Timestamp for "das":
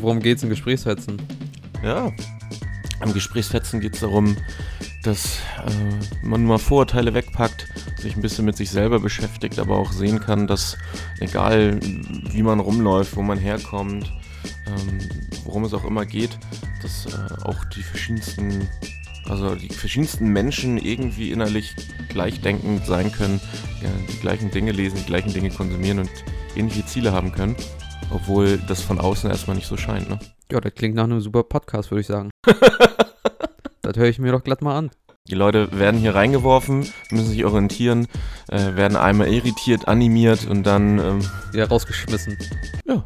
28.68-28.80, 30.60-30.74, 33.82-33.96